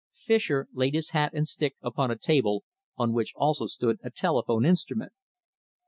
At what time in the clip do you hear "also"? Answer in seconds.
3.35-3.67